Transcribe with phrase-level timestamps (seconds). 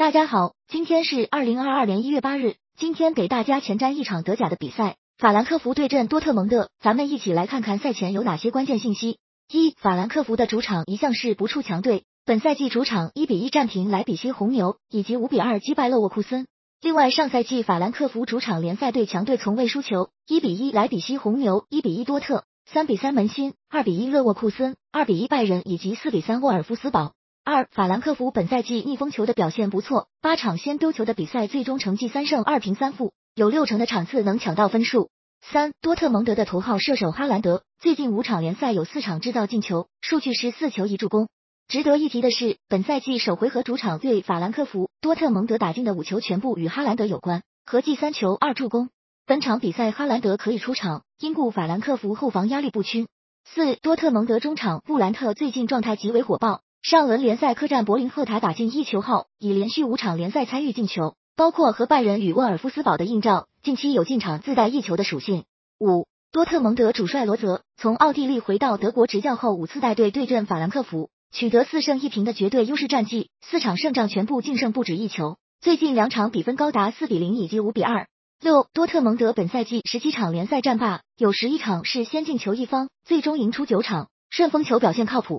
[0.00, 9.18] 大家好，今天是二零二二年一月八日，今天给大家前瞻一场德甲的比赛，法兰克福对阵多特蒙德，咱们一起来看看赛前有哪些关键信息。
[9.52, 16.46] 一、法兰克福的主场一向是不怵强队，本赛季主场一比一战平莱比锡红牛，以及五比二击败勒沃库森。
[16.80, 27.12] 另外，上赛季法兰克福主场联赛对强队从未输球，一比一莱比锡红牛，一比一多特，三比三门兴，二比一勒沃库森，二比一拜仁以及四比三沃尔夫斯堡。
[27.50, 35.10] 二法兰克福本赛季逆风球的表现不错，八场先丢球的比赛最终成绩三胜二平三负，有六成的场次能抢到分数。
[35.40, 41.26] 三多特蒙德的头号射手哈兰德最近五场联赛有四场制造进球，数据是四球一助攻。
[41.66, 48.90] 值得一提的是，本赛季首回合主场对法兰克福，多特蒙德打进的五球全部与哈兰德有关，合计三球二助攻。
[49.26, 53.08] 本场比赛哈兰德可以出场，因故法兰克福后防压力不均。
[53.44, 56.60] 四多特蒙德中场布兰特最近状态极为火爆。
[56.82, 65.44] 上轮联赛客战柏林赫塔打进一球后，已连续五场联赛参与进球，包括和拜仁与沃尔夫斯堡的硬仗，近期有进场自带一球的属性。
[65.78, 78.06] 五多特蒙德主帅罗泽从奥地利回到德国执教后，五次带队对阵法兰克福，取得四胜一平的绝对优势战绩，四场胜仗全部净胜不止一球，最近两场比分高达四比零以及五比二。
[78.40, 85.38] 六多特蒙德本赛季十七场联赛战罢，有十一场是先进球一方，最终赢出九场，顺风球表现靠谱。